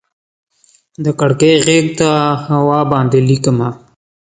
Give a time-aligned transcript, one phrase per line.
[1.03, 2.09] د کړکۍ غیږ ته
[2.49, 3.69] هوا باندې ليکمه